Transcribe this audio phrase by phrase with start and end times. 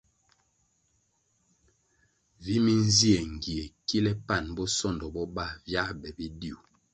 [2.43, 6.57] Vi minzie ngie kile pan bosondo bo ba viā be bidiu.